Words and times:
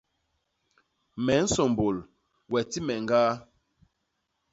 Me 1.25 1.33
nsômbôl, 1.43 1.95
we 2.51 2.59
ti 2.71 2.79
me 2.87 2.93
ñgaa. 3.03 3.31